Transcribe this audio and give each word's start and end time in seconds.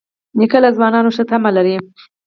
نیکه 0.37 0.59
له 0.63 0.69
ځوانانو 0.75 1.13
ښه 1.15 1.23
تمه 1.29 1.49
لري. 1.57 1.75